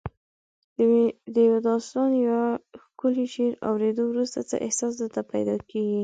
[1.33, 2.41] د یو داستان یا
[2.83, 5.99] ښکلي شعر اوریدو وروسته څه احساس درته پیدا کیږي؟